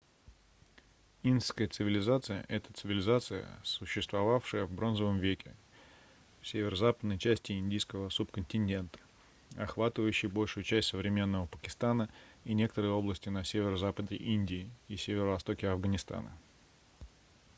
[1.21, 5.53] индская цивилизация это цивилизация существовавшая в бронзовом веке
[6.41, 8.97] в северо-западной части индийского субконтинента
[9.57, 12.09] охватывающей большую часть современного пакистана
[12.45, 16.35] и некоторые области на северо-западе индии и северо-востоке афганистана